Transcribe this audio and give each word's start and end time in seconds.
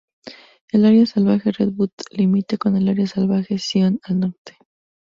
El 0.71 0.83
área 0.85 1.05
salvaje 1.05 1.51
Red 1.51 1.73
Butte 1.73 2.05
limita 2.09 2.57
con 2.57 2.75
el 2.75 2.89
área 2.89 3.05
salvaje 3.05 3.59
Zion, 3.59 3.99
al 4.01 4.19
norte. 4.19 4.57